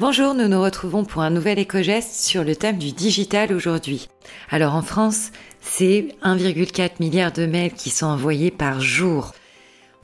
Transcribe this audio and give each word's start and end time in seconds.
Bonjour, 0.00 0.32
nous 0.32 0.48
nous 0.48 0.62
retrouvons 0.62 1.04
pour 1.04 1.20
un 1.20 1.28
nouvel 1.28 1.58
éco-geste 1.58 2.24
sur 2.24 2.42
le 2.42 2.56
thème 2.56 2.78
du 2.78 2.92
digital 2.92 3.52
aujourd'hui. 3.52 4.08
Alors 4.48 4.74
en 4.74 4.80
France, 4.80 5.30
c'est 5.60 6.08
1,4 6.24 6.92
milliard 7.00 7.32
de 7.32 7.44
mails 7.44 7.74
qui 7.74 7.90
sont 7.90 8.06
envoyés 8.06 8.50
par 8.50 8.80
jour. 8.80 9.34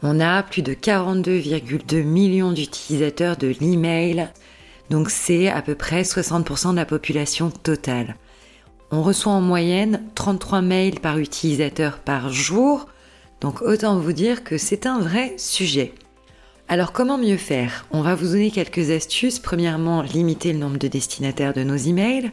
On 0.02 0.20
a 0.20 0.42
plus 0.42 0.60
de 0.60 0.74
42,2 0.74 2.02
millions 2.02 2.52
d'utilisateurs 2.52 3.38
de 3.38 3.54
l'email, 3.58 4.28
donc 4.90 5.08
c'est 5.08 5.48
à 5.48 5.62
peu 5.62 5.74
près 5.74 6.02
60% 6.02 6.72
de 6.72 6.76
la 6.76 6.84
population 6.84 7.48
totale. 7.48 8.16
On 8.90 9.02
reçoit 9.02 9.32
en 9.32 9.40
moyenne 9.40 10.02
33 10.14 10.60
mails 10.60 11.00
par 11.00 11.16
utilisateur 11.16 12.00
par 12.00 12.30
jour, 12.30 12.84
donc 13.40 13.62
autant 13.62 13.98
vous 13.98 14.12
dire 14.12 14.44
que 14.44 14.58
c'est 14.58 14.84
un 14.84 15.00
vrai 15.00 15.32
sujet. 15.38 15.94
Alors 16.68 16.90
comment 16.90 17.16
mieux 17.16 17.36
faire? 17.36 17.86
On 17.92 18.02
va 18.02 18.16
vous 18.16 18.26
donner 18.26 18.50
quelques 18.50 18.90
astuces. 18.90 19.38
Premièrement, 19.38 20.02
limiter 20.02 20.52
le 20.52 20.58
nombre 20.58 20.78
de 20.78 20.88
destinataires 20.88 21.54
de 21.54 21.62
nos 21.62 21.76
emails, 21.76 22.32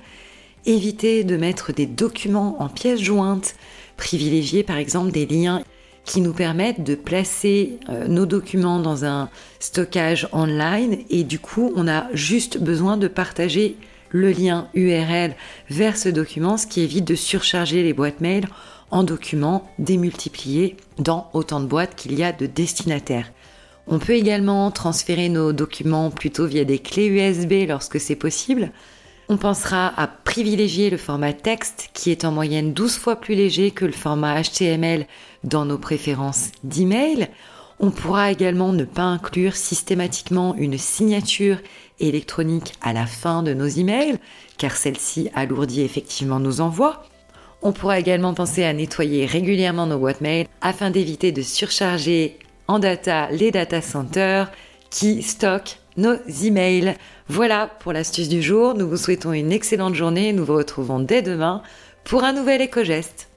éviter 0.65 1.23
de 1.23 1.37
mettre 1.37 1.71
des 1.71 1.85
documents 1.85 2.59
en 2.59 2.67
pièces 2.67 2.99
jointes, 2.99 3.53
privilégier 3.95 4.63
par 4.63 4.77
exemple 4.77 5.11
des 5.11 5.27
liens 5.27 5.61
qui 6.03 6.19
nous 6.19 6.33
permettent 6.33 6.83
de 6.83 6.95
placer 6.95 7.77
euh, 7.89 8.07
nos 8.07 8.25
documents 8.25 8.79
dans 8.79 9.05
un 9.05 9.29
stockage 9.59 10.27
online 10.33 10.97
et 11.11 11.23
du 11.23 11.38
coup 11.38 11.71
on 11.75 11.88
a 11.88 12.07
juste 12.13 12.57
besoin 12.57 12.97
de 12.97 13.07
partager 13.07 13.77
le 14.09 14.31
lien 14.31 14.67
URL 14.73 15.35
vers 15.69 15.95
ce 15.95 16.09
document, 16.09 16.57
ce 16.57 16.65
qui 16.65 16.81
évite 16.81 17.05
de 17.05 17.15
surcharger 17.15 17.83
les 17.83 17.93
boîtes 17.93 18.19
mail 18.19 18.47
en 18.89 19.03
documents 19.03 19.69
démultipliés 19.77 20.75
dans 20.97 21.29
autant 21.33 21.59
de 21.59 21.67
boîtes 21.67 21.95
qu'il 21.95 22.17
y 22.17 22.23
a 22.23 22.31
de 22.31 22.47
destinataires. 22.47 23.31
On 23.87 23.99
peut 23.99 24.13
également 24.13 24.71
transférer 24.71 25.29
nos 25.29 25.51
documents 25.53 26.09
plutôt 26.09 26.45
via 26.45 26.63
des 26.63 26.79
clés 26.79 27.08
USB 27.08 27.67
lorsque 27.67 27.99
c'est 27.99 28.16
possible. 28.16 28.71
On 29.30 29.38
pensera 29.38 29.94
à 29.99 30.08
privilégier 30.08 30.89
le 30.89 30.97
format 30.97 31.33
texte 31.33 31.89
qui 31.93 32.11
est 32.11 32.25
en 32.25 32.31
moyenne 32.31 32.73
12 32.73 32.97
fois 32.97 33.16
plus 33.16 33.35
léger 33.35 33.71
que 33.71 33.85
le 33.85 33.91
format 33.91 34.41
HTML 34.41 35.05
dans 35.43 35.66
nos 35.66 35.77
préférences 35.77 36.52
d'email. 36.63 37.30
On 37.80 37.89
pourra 37.91 38.31
également 38.31 38.73
ne 38.73 38.83
pas 38.83 39.03
inclure 39.03 39.55
systématiquement 39.55 40.55
une 40.55 40.77
signature 40.77 41.58
électronique 41.99 42.73
à 42.81 42.93
la 42.93 43.05
fin 43.05 43.43
de 43.43 43.53
nos 43.53 43.67
emails, 43.67 44.17
car 44.58 44.75
celle-ci 44.75 45.30
alourdit 45.33 45.81
effectivement 45.81 46.39
nos 46.39 46.61
envois. 46.61 47.03
On 47.61 47.71
pourra 47.71 47.99
également 47.99 48.33
penser 48.33 48.63
à 48.63 48.73
nettoyer 48.73 49.25
régulièrement 49.25 49.88
nos 49.88 49.97
boîtes 49.97 50.21
mail 50.21 50.47
afin 50.61 50.91
d'éviter 50.91 51.31
de 51.31 51.41
surcharger 51.41 52.38
en 52.67 52.80
data 52.80 53.30
les 53.31 53.52
data 53.52 53.81
centers 53.81 54.52
qui 54.89 55.22
stockent 55.22 55.80
nos 55.97 56.16
emails. 56.44 56.95
Voilà 57.28 57.67
pour 57.80 57.94
l'astuce 57.94 58.30
du 58.30 58.42
jour. 58.42 58.75
Nous 58.75 58.88
vous 58.88 58.97
souhaitons 58.97 59.33
une 59.33 59.52
excellente 59.52 59.95
journée. 59.95 60.33
Nous 60.33 60.45
vous 60.45 60.55
retrouvons 60.55 61.00
dès 61.00 61.22
demain 61.22 61.61
pour 62.03 62.23
un 62.23 62.33
nouvel 62.33 62.61
éco-geste. 62.61 63.30